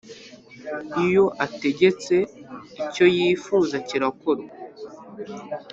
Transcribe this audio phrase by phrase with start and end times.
[1.05, 2.15] Iyo ategetse,
[2.83, 4.53] icyo yifuza kirakorwa,